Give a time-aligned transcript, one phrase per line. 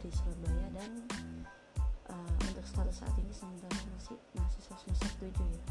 [0.00, 0.92] dari Surabaya dan
[2.08, 5.64] uh, untuk status saat ini sementara masih mahasiswa semester 7 ya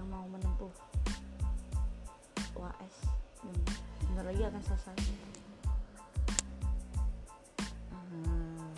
[0.00, 0.72] yang mau menempuh
[2.56, 2.96] UAS
[3.44, 3.56] dan
[4.08, 4.96] bentar lagi akan selesai.
[7.92, 8.72] Uh,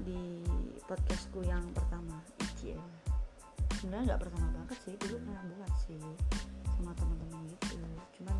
[0.00, 0.40] di
[0.88, 2.80] podcastku yang pertama ICL
[3.84, 6.00] sebenarnya nggak pertama banget sih dulu pernah buat sih
[6.72, 7.76] sama teman-teman gitu.
[8.16, 8.38] Cuman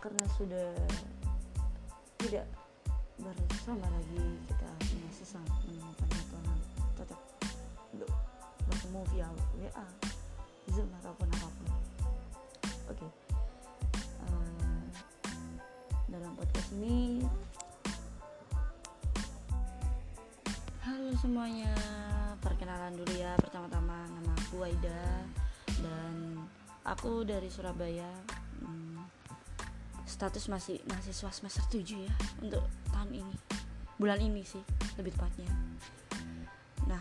[0.00, 0.72] karena sudah
[2.30, 2.46] tidak
[3.18, 6.46] bersama lagi kita punya sesang menemukan jadwal
[6.94, 7.20] cocok
[7.90, 8.10] untuk
[8.70, 9.26] bertemu via
[9.58, 9.86] WA
[10.70, 11.66] Zoom ataupun apa pun.
[11.66, 13.02] Oke.
[13.02, 13.10] Okay.
[14.30, 14.86] uh, eh,
[16.06, 17.26] dalam podcast ini
[20.86, 21.74] halo semuanya.
[22.46, 24.06] Perkenalan dulu ya pertama-tama.
[24.06, 25.02] Nama aku Aida
[25.82, 26.46] dan
[26.86, 28.38] aku dari Surabaya
[30.20, 32.12] status masih mahasiswa semester 7 ya
[32.44, 32.60] untuk
[32.92, 33.34] tahun ini.
[33.96, 34.60] Bulan ini sih
[35.00, 35.48] lebih tepatnya.
[36.84, 37.00] Nah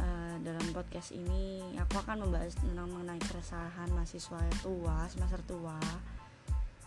[0.00, 5.76] uh, dalam podcast ini aku akan membahas tentang mengenai keresahan mahasiswa tua semester tua.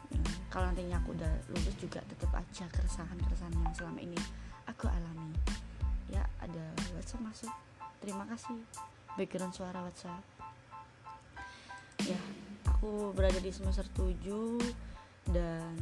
[0.09, 4.17] Ya, kalau nantinya aku udah lulus juga tetap aja keresahan-keresahan yang selama ini
[4.65, 5.37] aku alami.
[6.09, 6.65] Ya ada
[6.97, 7.53] WhatsApp masuk.
[8.01, 8.57] Terima kasih.
[9.13, 10.25] Background suara WhatsApp.
[12.09, 12.17] Ya
[12.65, 14.90] aku berada di semester 7
[15.29, 15.77] dan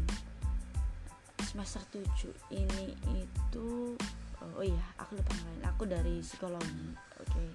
[1.47, 3.95] semester 7 ini itu
[4.39, 7.27] oh iya aku lupa ngelain aku dari psikologi oke.
[7.27, 7.49] Okay.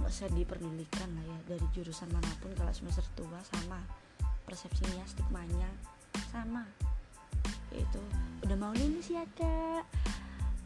[0.00, 2.50] nggak usah diperdulikan lah ya dari jurusan mana pun.
[2.56, 3.78] Kalau semester tua sama
[4.48, 5.68] persepsinya stigmanya
[6.32, 6.64] sama.
[7.70, 8.00] Itu
[8.42, 9.84] udah mau lulus ya kak?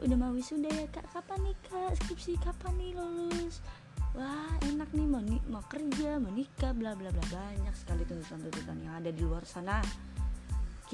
[0.00, 1.04] Udah mau wisuda ya kak?
[1.10, 1.90] Kapan nih kak?
[1.98, 3.58] Skripsi kapan nih lulus?
[4.14, 5.20] Wah enak nih mau,
[5.50, 7.24] mau kerja mau nikah bla bla bla.
[7.34, 9.82] Banyak sekali tuntutan-tuntutan yang ada di luar sana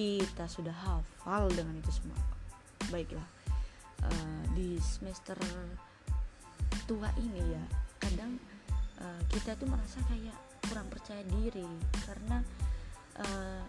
[0.01, 2.21] kita sudah hafal dengan itu semua.
[2.89, 3.29] Baiklah
[4.05, 5.37] uh, di semester
[6.89, 7.65] tua ini ya
[8.01, 8.35] kadang
[8.99, 11.69] uh, kita tuh merasa kayak kurang percaya diri.
[12.09, 12.41] Karena
[13.21, 13.63] uh,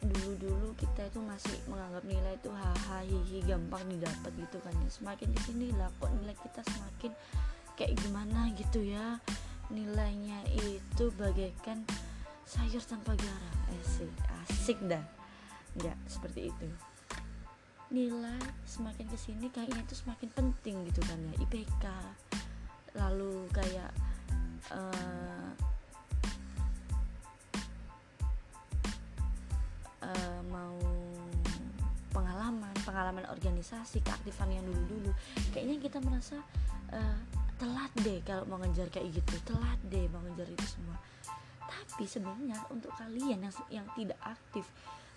[0.00, 4.88] dulu-dulu kita itu masih menganggap nilai itu hahaha hihi gampang didapat gitu kan ya.
[4.88, 7.12] Semakin ke sini lah kok nilai kita semakin
[7.76, 9.20] kayak gimana gitu ya.
[9.70, 11.84] Nilainya itu bagaikan
[12.48, 13.56] sayur tanpa garam.
[13.70, 14.10] Asik
[14.48, 15.19] asik dah
[15.78, 16.68] nggak seperti itu.
[17.90, 21.84] Nilai semakin ke sini kayaknya itu semakin penting gitu kan ya IPK
[22.98, 23.90] lalu kayak
[24.74, 25.50] uh,
[30.02, 30.78] uh, mau
[32.10, 35.14] pengalaman pengalaman organisasi keaktifan yang dulu-dulu.
[35.54, 36.38] Kayaknya kita merasa
[36.90, 37.18] uh,
[37.60, 40.96] telat deh kalau mau ngejar kayak gitu telat deh mau ngejar itu semua
[41.70, 44.66] tapi sebenarnya untuk kalian yang yang tidak aktif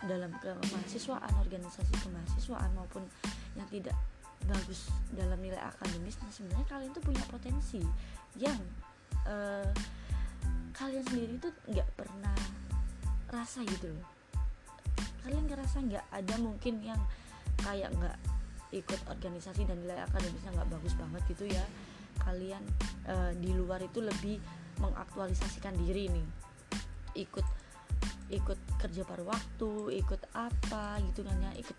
[0.06, 3.08] dalam kemahasiswaan organisasi kemahasiswaan maupun
[3.58, 3.96] yang tidak
[4.44, 7.80] bagus dalam nilai akademis nah sebenarnya kalian tuh punya potensi
[8.36, 8.60] yang
[9.26, 9.72] uh,
[10.76, 12.36] kalian sendiri tuh nggak pernah
[13.30, 14.06] rasa gitu loh.
[15.24, 17.00] Kalian ngerasa nggak ada mungkin yang
[17.64, 18.18] kayak nggak
[18.74, 21.64] ikut organisasi dan nilai akademisnya nggak bagus banget gitu ya?
[22.22, 22.64] Kalian
[23.10, 24.38] uh, di luar itu lebih
[24.82, 26.28] mengaktualisasikan diri nih
[27.16, 27.46] ikut
[28.34, 31.78] ikut kerja paruh waktu ikut apa gitu kan ya ikut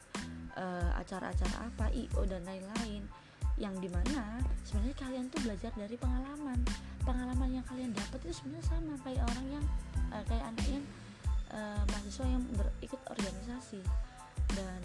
[0.54, 3.04] uh, acara-acara apa io dan lain-lain.
[3.54, 6.58] Yang di mana sebenarnya kalian tuh belajar dari pengalaman.
[7.06, 9.64] Pengalaman yang kalian dapat itu sebenarnya sama kayak orang yang
[10.10, 10.84] uh, kayak anak yang
[11.54, 13.80] uh, mahasiswa yang berikut organisasi.
[14.54, 14.80] Dan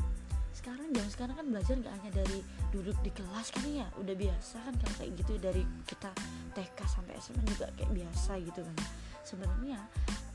[0.54, 2.40] sekarang jam sekarang kan belajar nggak hanya dari
[2.70, 6.12] duduk di kelas kan ya udah biasa kan kalau kayak gitu dari kita
[6.52, 8.78] TK sampai SMA juga kayak biasa gitu kan.
[9.26, 9.80] Sebenarnya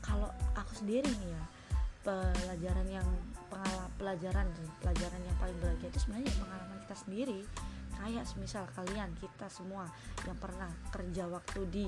[0.05, 1.43] kalau aku sendiri nih ya
[2.05, 3.07] pelajaran yang
[3.49, 7.39] pengalaman pelajaran pelajaran yang paling berharga itu sebenarnya pengalaman kita sendiri.
[7.95, 9.89] Kayak semisal kalian kita semua
[10.27, 11.85] yang pernah kerja waktu di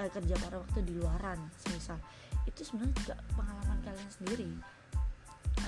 [0.00, 2.00] eh, kerja pada waktu di luaran semisal
[2.48, 4.50] itu sebenarnya juga pengalaman kalian sendiri.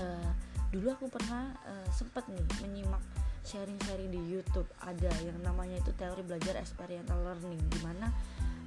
[0.03, 0.31] Eh,
[0.75, 3.05] dulu aku pernah eh, sempat nih menyimak
[3.45, 4.67] sharing-sharing di YouTube.
[4.83, 8.09] Ada yang namanya itu teori belajar experiential learning di mana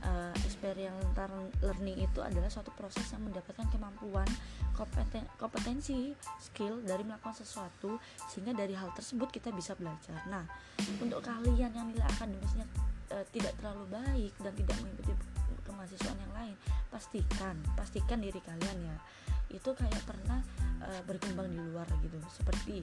[0.06, 4.26] uh, experiential learning itu adalah suatu proses yang mendapatkan kemampuan
[4.74, 10.18] kompeten kompetensi skill dari melakukan sesuatu sehingga dari hal tersebut kita bisa belajar.
[10.26, 10.50] Nah
[10.98, 12.66] untuk kalian yang nilai akademisnya
[13.14, 15.14] uh, tidak terlalu baik dan tidak mengikuti
[15.70, 16.56] kemahasiswaan yang lain
[16.90, 18.98] pastikan pastikan diri kalian ya
[19.54, 20.42] itu kayak pernah
[20.82, 22.18] uh, berkembang di luar gitu.
[22.34, 22.82] Seperti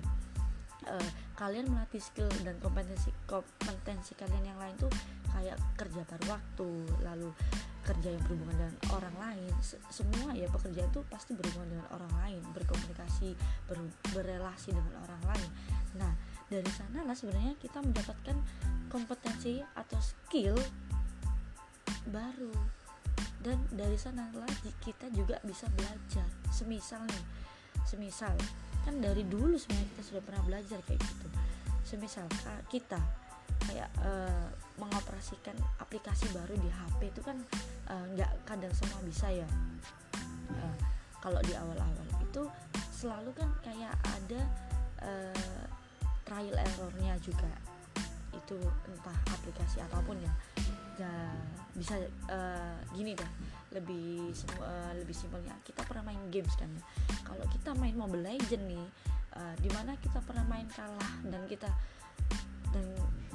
[0.88, 4.92] uh, kalian melatih skill dan kompetensi kompetensi kalian yang lain tuh
[5.34, 6.68] kayak kerja paruh waktu
[7.02, 7.30] lalu
[7.84, 9.52] kerja yang berhubungan dengan orang lain.
[9.92, 13.36] Semua ya pekerjaan itu pasti berhubungan dengan orang lain berkomunikasi
[13.68, 13.76] ber
[14.16, 15.50] berrelasi dengan orang lain.
[16.00, 16.12] Nah
[16.48, 18.36] dari sana lah sebenarnya kita mendapatkan
[18.88, 20.56] kompetensi atau skill
[22.08, 22.54] baru.
[23.44, 26.24] Dan dari sana lagi kita juga bisa belajar.
[26.48, 27.24] Semisal nih
[27.84, 28.32] semisal
[28.84, 31.28] kan dari dulu sebenarnya kita sudah pernah belajar kayak gitu.
[31.84, 32.28] Semisal
[32.68, 33.00] kita
[33.64, 37.38] kayak uh, mengoperasikan aplikasi baru di HP itu kan
[37.86, 39.48] eh, nggak uh, kadang semua bisa ya.
[40.50, 40.76] Uh,
[41.22, 42.42] kalau di awal-awal itu
[42.92, 44.42] selalu kan kayak ada
[45.06, 45.64] uh,
[46.26, 47.48] trial errornya juga.
[48.34, 48.58] Itu
[48.90, 50.32] entah aplikasi apa pun ya.
[50.94, 51.34] Nah,
[51.74, 51.98] bisa
[52.30, 53.30] uh, gini dah
[53.74, 54.30] lebih
[54.62, 55.52] uh, lebih simpelnya.
[55.66, 56.70] Kita pernah main games kan.
[57.26, 58.86] Kalau kita main Mobile Legend nih
[59.34, 61.68] uh, di mana kita pernah main kalah dan kita
[62.70, 62.86] dan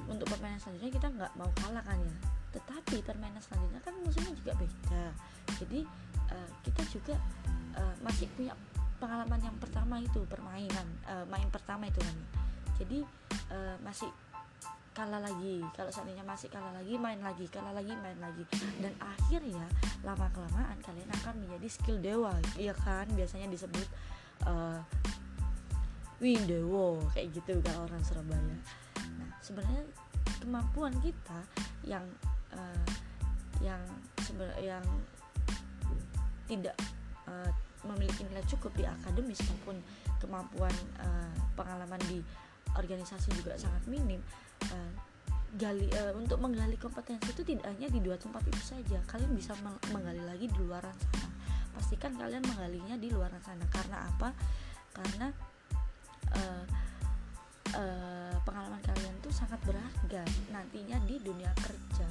[0.09, 2.15] untuk permainan selanjutnya kita nggak mau kalah kan ya.
[2.55, 5.05] Tetapi permainan selanjutnya kan musuhnya juga beda.
[5.59, 5.79] Jadi
[6.31, 7.15] uh, kita juga
[7.77, 8.55] uh, masih punya
[8.99, 12.17] pengalaman yang pertama itu permainan uh, main pertama itu kan.
[12.79, 12.99] Jadi
[13.51, 14.07] uh, masih
[14.93, 15.63] kalah lagi.
[15.75, 18.43] Kalau seandainya masih kalah lagi main lagi kalah lagi main lagi.
[18.81, 19.65] Dan akhirnya
[20.01, 23.07] lama kelamaan kalian akan menjadi skill dewa iya kan?
[23.13, 23.87] Biasanya disebut
[24.47, 24.79] uh,
[26.19, 28.57] win dewo kayak gitu kalau orang Surabaya.
[29.39, 29.83] Sebenarnya
[30.43, 31.39] kemampuan kita
[31.87, 32.03] yang
[32.53, 32.87] uh,
[33.59, 33.81] yang
[34.59, 34.83] yang
[36.49, 36.75] tidak
[37.29, 37.51] uh,
[37.87, 39.77] memiliki nilai cukup di akademis maupun
[40.19, 42.19] kemampuan uh, pengalaman di
[42.75, 44.19] organisasi juga sangat minim
[44.67, 44.91] uh,
[45.57, 48.99] gali uh, untuk menggali kompetensi itu tidak hanya di dua tempat itu saja.
[49.09, 49.55] Kalian bisa
[49.89, 51.29] menggali lagi di luar sana.
[51.73, 53.65] Pastikan kalian menggalinya di luar sana.
[53.71, 54.29] Karena apa?
[54.93, 55.27] Karena
[56.35, 56.65] uh,
[57.73, 60.21] uh, pengalaman kalian tuh sangat berharga
[60.53, 62.07] nantinya di dunia kerja.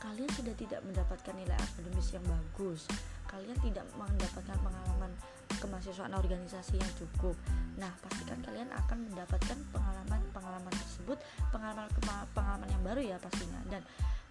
[0.00, 2.88] Kalian sudah tidak mendapatkan nilai akademis yang bagus.
[3.28, 5.12] Kalian tidak mendapatkan pengalaman
[5.60, 7.36] kemahasiswaan organisasi yang cukup.
[7.76, 10.24] Nah pastikan kalian akan mendapatkan pengalaman
[10.60, 11.18] pengalaman tersebut
[11.50, 11.90] pengalaman
[12.36, 13.60] pengalaman yang baru ya pastinya.
[13.68, 13.82] Dan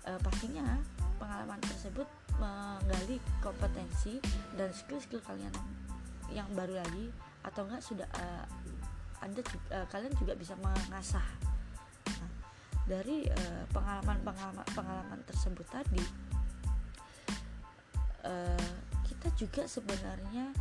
[0.06, 0.66] e, pastinya
[1.20, 2.08] pengalaman tersebut
[2.40, 4.24] menggali kompetensi
[4.56, 5.52] dan skill-skill kalian
[6.32, 7.12] yang baru lagi
[7.44, 8.46] atau enggak sudah uh,
[9.20, 9.44] anda
[9.76, 11.26] uh, kalian juga bisa mengasah.
[12.08, 12.32] Nah,
[12.88, 16.04] dari uh, pengalaman pengalaman pengalaman tersebut tadi
[18.24, 18.72] uh,
[19.04, 20.56] kita juga sebenarnya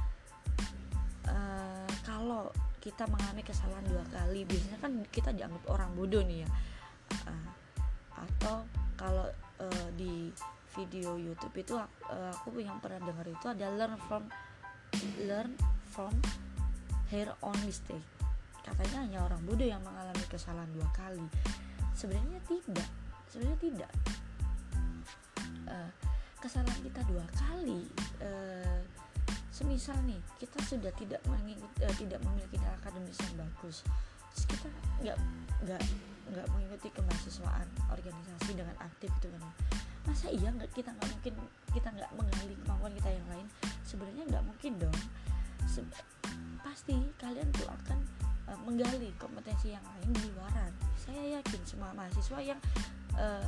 [1.31, 2.51] uh, kalau
[2.89, 6.49] kita mengalami kesalahan dua kali biasanya kan kita dianggap orang bodoh nih ya.
[7.29, 7.49] Uh,
[8.17, 8.65] atau
[8.97, 9.29] kalau
[9.61, 10.33] uh, di
[10.73, 14.25] video YouTube itu uh, aku yang pernah dengar itu ada learn from
[15.21, 15.53] learn
[15.93, 16.17] from
[17.13, 18.05] her own mistake.
[18.65, 21.29] Katanya hanya orang bodoh yang mengalami kesalahan dua kali.
[21.93, 22.89] Sebenarnya tidak
[23.29, 23.93] sebenarnya tidak.
[25.69, 25.93] Uh,
[26.41, 27.85] kesalahan kita dua kali
[28.25, 28.78] uh,
[29.59, 33.83] semisal nih kita sudah tidak mengikuti uh, tidak memiliki nilai akademis yang bagus
[34.31, 34.69] terus kita
[35.03, 35.19] nggak
[35.67, 35.83] nggak
[36.31, 39.43] nggak mengikuti kemahasiswaan organisasi dengan aktif itu kan.
[40.05, 41.35] Masa iya nggak kita nggak mungkin
[41.73, 43.47] kita nggak menggali kemampuan kita yang lain?
[43.83, 44.99] Sebenarnya nggak mungkin dong.
[45.65, 45.81] Se
[46.61, 47.99] pasti kalian tuh akan
[48.53, 50.73] uh, menggali kompetensi yang lain di luaran.
[51.01, 52.61] Saya yakin semua mahasiswa yang
[53.17, 53.45] uh,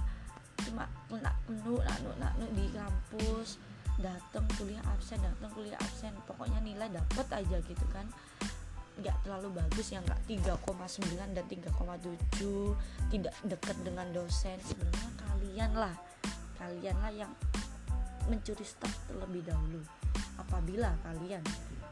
[0.60, 0.84] cuma
[1.20, 1.80] nak nu
[2.20, 3.60] nak nu di kampus
[4.00, 6.12] datang kuliah absen datang kuliah absen.
[6.24, 8.08] Pokoknya nilai dapat aja gitu kan.
[9.00, 14.58] Nggak terlalu bagus yang nggak 3,9 dan 3,7 tidak dekat dengan dosen.
[14.64, 15.94] Sebenarnya kalian lah
[16.60, 17.32] kalian lah yang
[18.28, 19.80] mencuri start terlebih dahulu.
[20.36, 21.44] Apabila kalian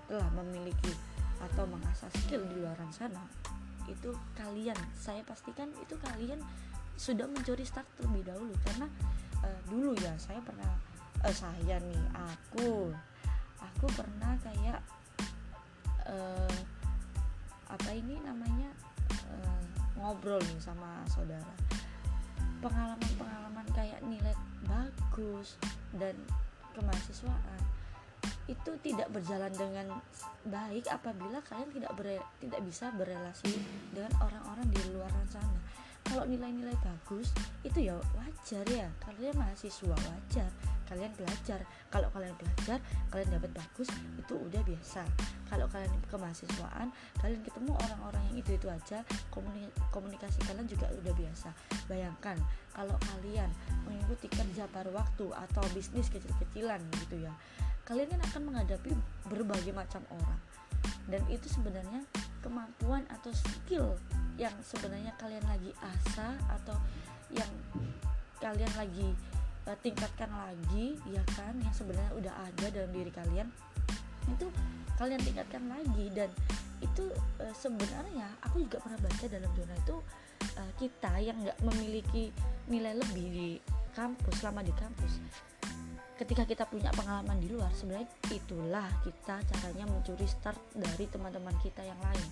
[0.09, 0.93] telah memiliki
[1.39, 3.23] atau mengasah skill di luar sana
[3.89, 6.37] itu kalian saya pastikan itu kalian
[7.01, 8.53] sudah mencuri start terlebih dahulu.
[8.69, 8.87] Karena
[9.41, 10.69] uh, dulu ya saya pernah
[11.25, 12.93] uh, saya nih aku.
[13.59, 14.81] Aku pernah kayak
[16.07, 16.59] uh,
[17.69, 18.71] apa ini namanya
[19.31, 19.63] uh,
[19.99, 21.55] ngobrol nih sama saudara.
[22.59, 24.35] Pengalaman-pengalaman kayak nilai
[24.67, 25.59] bagus
[25.95, 26.15] dan
[26.75, 27.63] kemahasiswaan
[28.49, 30.01] itu tidak berjalan dengan
[30.49, 33.61] baik apabila kalian tidak ber, tidak bisa berelasi
[33.93, 35.61] dengan orang-orang di luar sana.
[36.09, 37.29] Kalau nilai-nilai bagus
[37.61, 40.49] itu ya wajar ya, kalian mahasiswa wajar,
[40.89, 41.61] kalian belajar.
[41.93, 42.81] Kalau kalian belajar,
[43.13, 45.05] kalian dapat bagus itu udah biasa.
[45.53, 46.89] Kalau kalian kemahasiswaan,
[47.21, 49.05] kalian ketemu orang-orang yang itu-itu aja,
[49.93, 51.49] komunikasi kalian juga udah biasa.
[51.87, 52.37] Bayangkan
[52.73, 53.51] kalau kalian
[53.85, 57.35] mengikuti kerja paruh waktu atau bisnis kecil-kecilan gitu ya
[57.89, 58.93] kalian kan akan menghadapi
[59.33, 60.41] berbagai macam orang
[61.09, 62.05] dan itu sebenarnya
[62.45, 63.97] kemampuan atau skill
[64.37, 66.77] yang sebenarnya kalian lagi asah atau
[67.33, 67.49] yang
[68.45, 69.17] kalian lagi
[69.69, 73.49] uh, tingkatkan lagi ya kan yang sebenarnya udah ada dalam diri kalian
[74.29, 74.49] itu
[74.97, 76.07] kalian tingkatkan lagi.
[76.11, 76.33] Dan
[76.81, 79.97] itu uh, sebenarnya aku juga pernah baca dalam jurnal itu
[80.57, 82.33] uh, kita yang nggak memiliki
[82.67, 83.49] nilai lebih di
[83.93, 85.19] kampus selama di kampus
[86.19, 91.87] ketika kita punya pengalaman di luar sebenarnya itulah kita caranya mencuri start dari teman-teman kita
[91.87, 92.29] yang lain.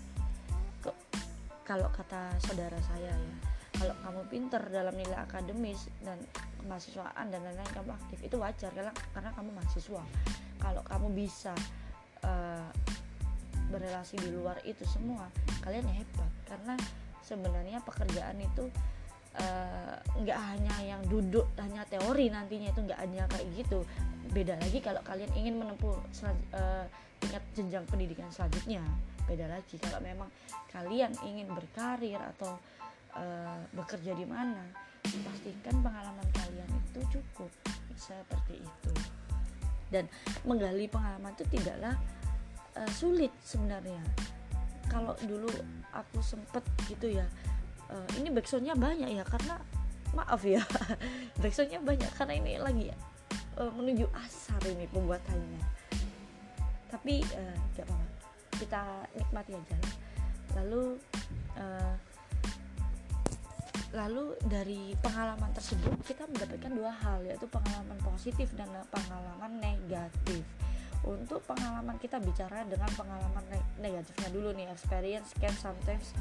[1.62, 3.45] Kalau kata saudara saya ya
[3.76, 6.18] kalau kamu pinter dalam nilai akademis dan
[6.62, 10.02] kemahasiswaan dan lain-lain kamu aktif itu wajar karena karena kamu mahasiswa.
[10.56, 11.54] Kalau kamu bisa
[12.24, 12.68] uh,
[13.70, 15.28] berrelasi di luar itu semua
[15.62, 16.32] kalian hebat.
[16.48, 16.74] Karena
[17.22, 18.70] sebenarnya pekerjaan itu
[19.36, 23.84] Eh, nggak uh, hanya yang duduk hanya teori nantinya itu nggak hanya kayak gitu.
[24.32, 26.84] Beda lagi kalau kalian ingin menempuh uh,
[27.20, 28.80] tingkat jenjang pendidikan selanjutnya.
[29.28, 30.32] Beda lagi kalau memang
[30.72, 32.56] kalian ingin berkarir atau
[33.16, 34.62] uh, bekerja di mana
[35.06, 37.50] pastikan pengalaman kalian itu cukup
[37.96, 38.92] seperti itu.
[39.88, 40.10] Dan
[40.42, 41.94] menggali pengalaman itu tidaklah
[42.76, 44.02] uh, sulit sebenarnya.
[44.86, 45.50] Kalau dulu
[45.90, 47.26] aku sempet gitu ya
[47.90, 49.58] uh, ini backsoundnya banyak ya karena
[50.14, 50.62] maaf ya
[51.42, 52.86] backsoundnya banyak karena ini lagi
[53.58, 55.62] uh, menuju asar ini pembuatannya.
[56.86, 58.06] Tapi uh, gak apa-apa
[58.56, 58.82] kita
[59.12, 59.78] nikmati aja
[60.56, 60.96] lalu
[61.60, 61.94] uh,
[63.96, 70.44] lalu dari pengalaman tersebut kita mendapatkan dua hal yaitu pengalaman positif dan pengalaman negatif.
[71.00, 73.40] Untuk pengalaman kita bicara dengan pengalaman
[73.80, 76.12] negatifnya dulu nih experience can sometimes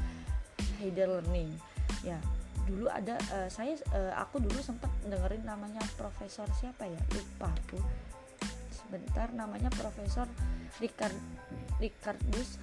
[0.80, 1.52] hidden learning.
[2.00, 2.16] Ya
[2.64, 7.00] dulu ada uh, saya uh, aku dulu sempat dengerin namanya profesor siapa ya?
[7.12, 7.76] Lupa aku.
[8.72, 10.24] Sebentar namanya profesor
[10.80, 11.14] Richard
[11.76, 12.56] Richardus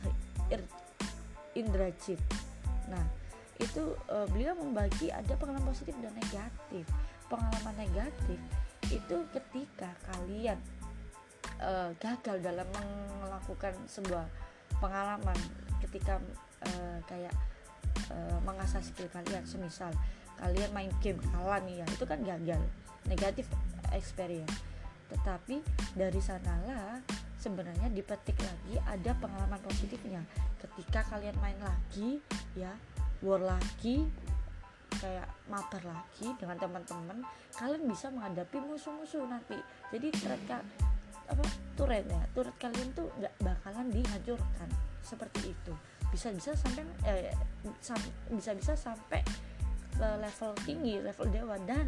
[1.54, 2.18] Indrajit.
[2.90, 3.23] Nah
[3.62, 6.86] itu uh, beliau membagi ada pengalaman positif dan negatif.
[7.30, 8.40] Pengalaman negatif
[8.90, 10.58] itu ketika kalian
[11.62, 12.68] uh, gagal dalam
[13.24, 14.26] melakukan sebuah
[14.82, 15.38] pengalaman
[15.86, 16.20] ketika
[16.66, 17.34] uh, kayak
[18.12, 19.94] uh, mengasah skill kalian semisal
[20.42, 22.62] kalian main game kalah nih ya itu kan gagal
[23.08, 23.46] negatif
[23.94, 24.54] experience.
[25.14, 25.62] Tetapi
[25.94, 27.00] dari sanalah
[27.38, 30.24] sebenarnya dipetik lagi ada pengalaman positifnya.
[30.58, 32.24] Ketika kalian main lagi
[32.58, 32.72] ya
[33.24, 34.04] war lagi
[35.00, 37.26] kayak mabar lagi dengan teman-teman
[37.56, 39.58] kalian bisa menghadapi musuh-musuh nanti.
[39.90, 40.62] Jadi mereka
[41.24, 41.46] apa
[41.80, 44.70] turret ya turret kalian tuh nggak bakalan dihancurkan.
[45.04, 45.74] Seperti itu.
[46.12, 47.34] Bisa-bisa sampai eh,
[48.30, 49.24] bisa-bisa sampai
[49.98, 51.56] level tinggi level dewa.
[51.64, 51.88] Dan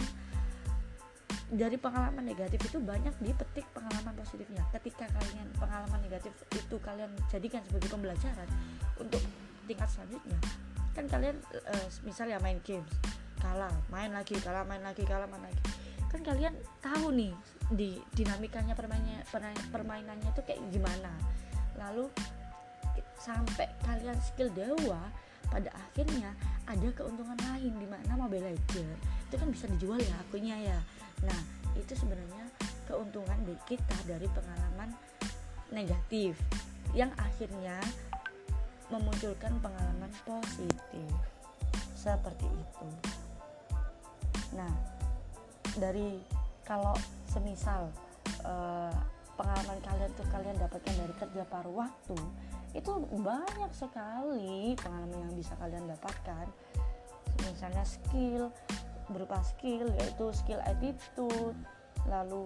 [1.45, 4.65] dari pengalaman negatif itu banyak dipetik pengalaman positifnya.
[4.73, 8.49] Ketika kalian pengalaman negatif itu kalian jadikan sebagai pembelajaran
[8.97, 9.21] untuk
[9.69, 10.39] tingkat selanjutnya
[10.95, 12.87] kan kalian uh, misalnya main games
[13.43, 15.61] kalah main lagi kalah main lagi kalah main lagi.
[16.09, 17.35] Kan kalian tahu nih
[17.75, 19.21] di dinamikanya permainannya
[19.69, 21.11] permainannya itu kayak gimana.
[21.77, 22.09] Lalu
[23.19, 25.01] sampai kalian skill dewa
[25.45, 26.33] pada akhirnya
[26.65, 28.97] ada keuntungan lain di mana Mobile Legends
[29.29, 30.79] itu kan bisa dijual ya akunya ya.
[31.21, 31.39] Nah
[31.77, 32.49] itu sebenarnya
[32.89, 34.89] keuntungan di kita dari pengalaman
[35.69, 36.39] negatif.
[36.95, 37.77] Yang akhirnya
[38.89, 41.09] memunculkan pengalaman positif.
[41.95, 42.87] Seperti itu.
[44.53, 44.71] Nah
[45.75, 46.21] dari
[46.63, 46.95] kalau
[47.29, 47.91] semisal
[48.45, 48.93] uh,
[49.35, 52.15] pengalaman kalian tuh kalian dapatkan dari kerja paruh waktu
[52.75, 52.91] itu
[53.23, 56.47] banyak sekali pengalaman yang bisa kalian dapatkan.
[57.47, 58.51] Misalnya skill
[59.07, 61.55] berupa skill yaitu skill attitude
[62.09, 62.43] lalu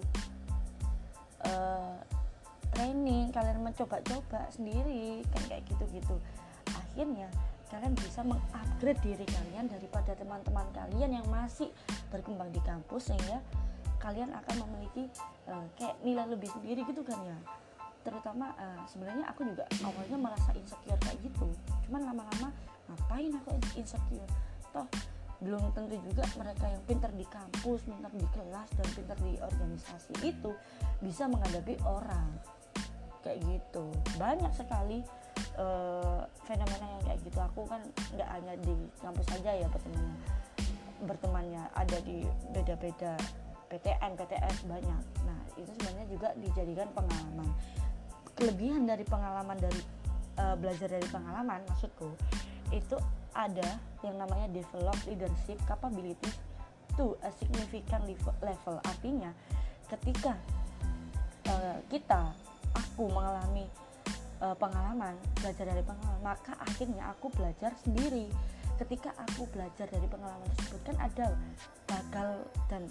[1.48, 1.98] uh,
[2.76, 6.16] training kalian mencoba-coba sendiri kan kayak gitu-gitu.
[6.74, 7.28] Akhirnya
[7.70, 11.70] kalian bisa mengupgrade diri kalian daripada teman-teman kalian yang masih
[12.10, 13.42] berkembang di kampus sehingga
[14.02, 15.12] kalian akan memiliki
[15.46, 17.38] uh, kayak nilai lebih sendiri gitu kan ya.
[18.02, 21.48] Terutama uh, sebenarnya aku juga awalnya merasa insecure kayak gitu.
[21.86, 22.50] Cuman lama-lama
[22.90, 24.30] ngapain aku insecure?
[24.74, 24.88] Toh
[25.40, 30.14] belum tentu juga mereka yang pintar di kampus, pintar di kelas dan pintar di organisasi
[30.28, 30.52] itu
[31.00, 32.28] bisa menghadapi orang
[33.26, 33.86] kayak gitu.
[34.16, 35.04] Banyak sekali
[35.58, 37.40] uh, fenomena yang kayak gitu.
[37.54, 37.82] Aku kan
[38.16, 40.16] nggak hanya di kampus saja ya bertemannya,
[41.06, 43.16] bertemannya ada di beda-beda
[43.70, 45.04] PTN, PTS banyak.
[45.24, 47.50] Nah itu sebenarnya juga dijadikan pengalaman
[48.40, 49.82] kelebihan dari pengalaman dari
[50.40, 52.16] uh, belajar dari pengalaman maksudku
[52.72, 52.96] itu
[53.36, 56.32] ada yang namanya develop leadership capability
[56.96, 58.08] to a significant
[58.40, 59.36] level artinya
[59.92, 60.40] ketika
[61.52, 62.32] uh, kita
[62.76, 63.66] aku mengalami
[64.44, 68.32] uh, pengalaman belajar dari pengalaman maka akhirnya aku belajar sendiri.
[68.80, 71.28] Ketika aku belajar dari pengalaman tersebut kan ada
[71.84, 72.32] gagal
[72.72, 72.88] dan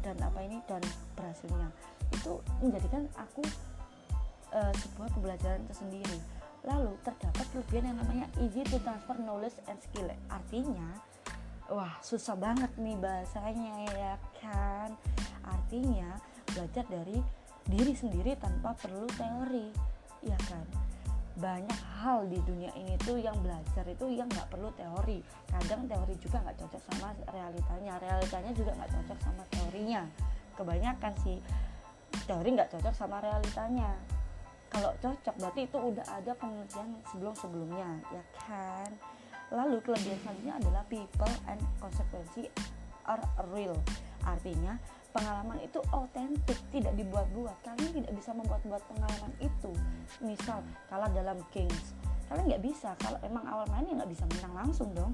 [0.00, 0.82] dan apa ini dan
[1.14, 1.68] berhasilnya.
[2.12, 3.44] Itu menjadikan aku
[4.56, 6.18] uh, sebuah pembelajaran tersendiri.
[6.62, 10.08] Lalu terdapat kelebihan yang namanya easy to transfer knowledge and skill.
[10.30, 10.96] Artinya
[11.68, 14.96] wah susah banget nih bahasanya ya kan?
[15.44, 16.16] Artinya
[16.52, 17.18] belajar dari
[17.68, 19.68] diri sendiri tanpa perlu teori
[20.22, 20.64] ya kan?
[21.32, 25.24] Banyak hal di dunia ini tuh yang belajar itu yang nggak perlu teori.
[25.48, 30.02] Kadang teori juga nggak cocok sama realitanya realitanya juga nggak cocok sama teorinya.
[30.54, 31.38] Kebanyakan sih
[32.28, 33.90] teori nggak cocok sama realitanya.
[34.72, 38.88] Kalau cocok berarti itu udah ada penelitian sebelum sebelumnya ya kan?
[39.52, 42.48] Lalu kelebihan selanjutnya adalah people and consequences
[43.04, 43.20] are
[43.52, 43.76] real.
[44.24, 44.80] Artinya
[45.12, 47.56] pengalaman itu otentik tidak dibuat-buat.
[47.62, 49.72] Kalian tidak bisa membuat-buat pengalaman itu.
[50.24, 51.94] Misal kalah dalam games.
[52.26, 52.96] Kalian nggak bisa.
[52.98, 55.12] Kalau emang awal main ya nggak bisa menang langsung dong.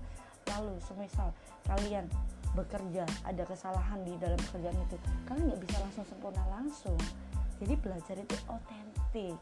[0.49, 1.35] Lalu semisal
[1.69, 2.09] kalian
[2.57, 4.97] bekerja ada kesalahan di dalam pekerjaan itu
[5.29, 6.99] kalian nggak bisa langsung sempurna langsung.
[7.59, 9.37] Jadi belajar itu otentik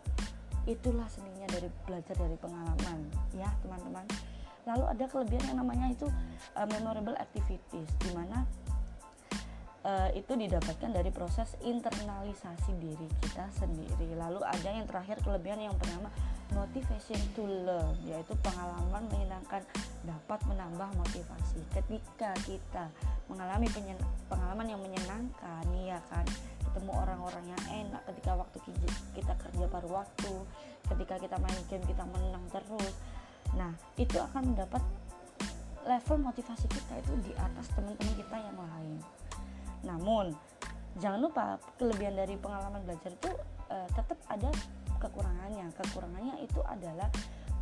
[0.66, 2.98] itulah seninya dari belajar dari pengalaman.
[3.36, 4.08] Ya teman-teman.
[4.66, 6.10] Lalu ada kelebihan yang namanya itu
[6.58, 8.42] uh, memorable activities di mana
[9.87, 14.19] uh, itu didapatkan dari proses internalisasi diri kita sendiri.
[14.19, 16.11] Lalu ada yang terakhir kelebihan yang bernama
[16.55, 19.62] motivation to learn, yaitu pengalaman menyenangkan
[20.02, 21.62] dapat menambah motivasi.
[21.75, 22.90] Ketika kita
[23.31, 23.66] mengalami
[24.31, 26.26] pengalaman yang menyenangkan, ya kan,
[26.71, 28.59] ketemu orang-orang yang enak, ketika waktu
[29.14, 30.35] kita kerja paruh waktu,
[30.95, 32.95] ketika kita main game kita menang terus.
[33.59, 34.83] Nah, itu akan mendapat
[35.87, 38.99] level motivasi kita itu di atas teman-teman kita yang lain.
[39.87, 40.35] Namun
[40.99, 43.31] jangan lupa kelebihan dari pengalaman belajar itu
[43.71, 44.50] uh, tetap ada
[44.99, 45.71] kekurangannya.
[45.78, 47.09] Kekurangannya itu adalah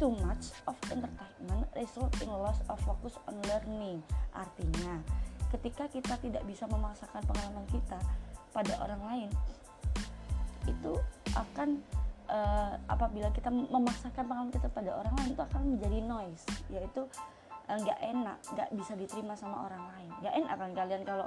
[0.00, 4.02] too much of entertainment result in loss of focus on learning.
[4.35, 4.99] Artinya,
[5.54, 7.99] ketika kita tidak bisa memaksakan pengalaman kita
[8.50, 9.30] pada orang lain,
[10.67, 10.93] itu
[11.37, 11.78] akan
[12.30, 17.02] uh, apabila kita memaksakan pengalaman kita pada orang lain itu akan menjadi noise, yaitu
[17.71, 20.10] eh, nggak enak, nggak bisa diterima sama orang lain.
[20.23, 21.26] Nggak enak kan kalian kalau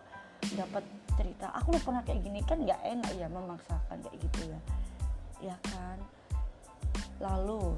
[0.56, 0.84] dapat
[1.18, 4.60] cerita aku lu pernah kayak gini kan nggak enak ya memaksakan kayak gitu ya.
[5.38, 5.98] Ya kan?
[7.18, 7.74] Lalu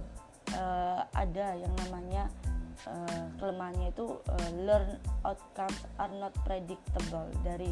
[0.56, 2.28] uh, ada yang namanya
[2.88, 7.28] uh, kelemahannya itu uh, learn outcomes are not predictable.
[7.48, 7.72] Dari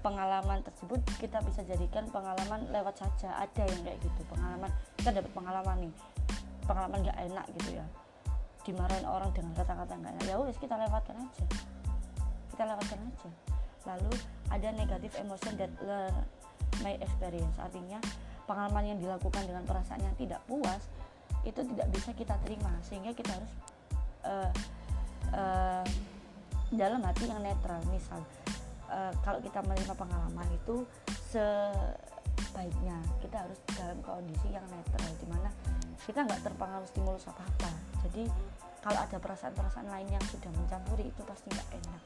[0.00, 3.34] pengalaman tersebut kita bisa jadikan pengalaman lewat saja.
[3.42, 4.70] Ada yang kayak gitu pengalaman
[5.02, 5.94] kita dapat pengalaman nih
[6.66, 7.86] pengalaman nggak enak gitu ya.
[8.66, 11.46] Dimarahin orang dengan kata-kata nggak enak ya wes kita lewatkan aja
[12.50, 13.30] kita lewatkan aja
[13.86, 14.12] lalu
[14.50, 15.72] ada negatif emotion that
[16.82, 17.56] my experience.
[17.56, 18.02] Artinya
[18.44, 20.82] pengalaman yang dilakukan dengan perasaan yang tidak puas
[21.46, 22.74] itu tidak bisa kita terima.
[22.84, 23.52] Sehingga kita harus
[24.26, 24.50] uh,
[25.32, 25.86] uh,
[26.74, 27.80] dalam hati yang netral.
[27.90, 28.20] Misal
[28.90, 30.86] uh, kalau kita menerima pengalaman itu
[31.30, 35.50] sebaiknya kita harus dalam kondisi yang netral di mana
[36.06, 37.70] kita nggak terpengaruh stimulus apa apa
[38.06, 38.30] jadi
[38.84, 42.00] kalau ada perasaan-perasaan lain yang sudah mencampuri itu pasti nggak enak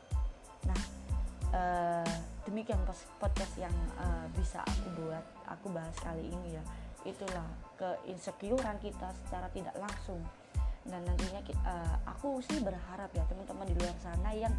[1.55, 2.13] uh,
[2.47, 2.81] demikian
[3.19, 6.65] podcast yang uh, bisa aku buat aku bahas kali ini ya.
[7.07, 7.47] Itulah
[7.81, 10.21] keinsecurean kita secara tidak langsung.
[10.81, 14.53] Dan nantinya uh, aku sih berharap ya teman-teman di luar sana yang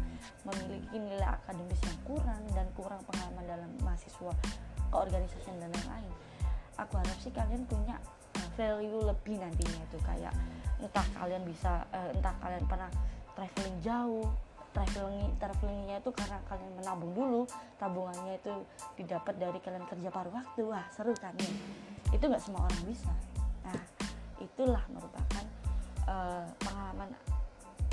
[0.46, 4.30] memiliki nilai akademis yang kurang dan kurang pengalaman dalam mahasiswa
[4.94, 6.14] keorganisasian dan lain-lain
[6.80, 7.96] aku harap sih kalian punya
[8.56, 9.98] value lebih nantinya itu.
[10.04, 10.34] Kayak
[10.80, 12.90] entah kalian bisa uh, entah kalian pernah
[13.32, 14.28] traveling jauh
[14.72, 17.42] traveling travelingnya itu karena kalian menabung dulu
[17.76, 18.52] tabungannya itu
[18.96, 20.64] didapat dari kalian kerja paruh waktu.
[20.66, 21.52] Wah seru kan ya?
[22.12, 23.12] Itu nggak semua orang bisa.
[23.64, 23.82] Nah
[24.40, 25.44] itulah merupakan
[26.08, 27.08] uh, pengalaman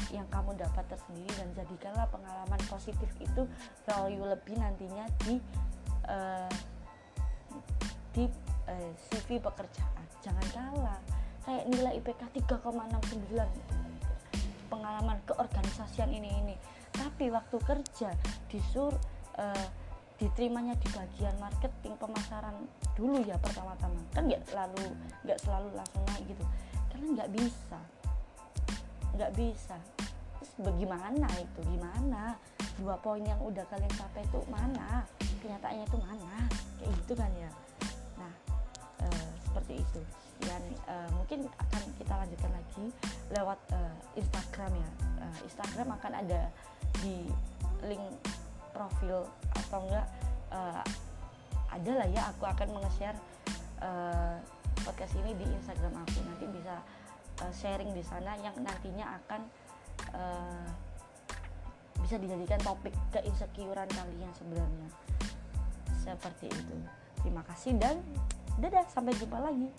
[0.09, 3.45] yang kamu dapat tersendiri dan jadikanlah pengalaman positif itu
[3.85, 5.37] value lebih nantinya di
[6.09, 6.49] uh,
[8.09, 10.05] di uh, eh, CV pekerjaan.
[10.25, 10.99] Jangan kalah
[11.45, 13.88] kayak nilai IPK 3,69
[14.69, 16.55] pengalaman keorganisasian ini ini.
[16.93, 18.13] Tapi waktu kerja
[18.47, 18.93] disur
[19.35, 19.67] uh,
[20.21, 22.53] diterimanya di bagian marketing pemasaran
[22.93, 23.99] dulu ya pertama-tama.
[24.13, 24.93] Kan nggak lalu
[25.25, 26.43] nggak selalu langsung naik gitu.
[26.93, 27.79] Karena nggak bisa.
[29.17, 29.75] Nggak bisa.
[30.39, 31.59] Terus bagaimana itu?
[31.65, 32.37] Gimana?
[32.79, 35.03] Dua poin yang udah kalian capai itu mana?
[35.43, 36.33] Kenyataannya itu mana?
[36.79, 37.51] Kayak gitu kan ya.
[38.15, 38.33] Nah
[39.03, 40.01] uh, seperti itu
[40.87, 42.85] uh, mungkin akan kita lanjutkan lagi
[43.33, 44.89] lewat uh, Instagram ya.
[45.21, 46.41] Uh, Instagram akan ada
[47.01, 47.29] di
[47.85, 48.03] link
[48.73, 50.07] profil atau enggak
[50.53, 50.83] uh,
[51.69, 52.21] ada lah ya.
[52.35, 53.17] Aku akan menge-share
[53.81, 54.37] uh,
[54.81, 56.19] podcast ini di Instagram aku.
[56.25, 56.75] Nanti bisa
[57.45, 59.41] uh, sharing di sana yang nantinya akan
[60.15, 60.67] uh,
[61.99, 64.89] bisa dijadikan topik keinsecurean kalian sebenarnya.
[65.99, 66.75] Seperti itu.
[67.19, 67.99] Terima kasih dan
[68.59, 69.71] dadah sampai jumpa lagi